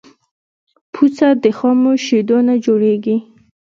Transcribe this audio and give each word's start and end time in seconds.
پوڅه 0.93 1.29
د 1.43 1.45
خامو 1.57 1.93
شیدونه 2.05 2.53
جوړیږی. 2.65 3.17